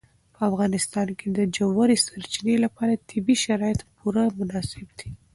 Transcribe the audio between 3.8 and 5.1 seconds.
پوره مناسب دي.